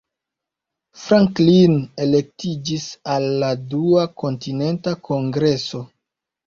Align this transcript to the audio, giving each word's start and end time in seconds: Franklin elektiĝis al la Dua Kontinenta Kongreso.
Franklin 1.01 1.75
elektiĝis 2.07 2.89
al 3.19 3.29
la 3.45 3.53
Dua 3.77 4.09
Kontinenta 4.25 5.01
Kongreso. 5.11 5.89